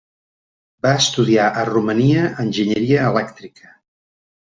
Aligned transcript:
Va 0.85 0.93
estudiar 1.01 1.45
a 1.61 1.67
Romania 1.69 2.25
enginyeria 2.47 3.05
elèctrica. 3.15 3.75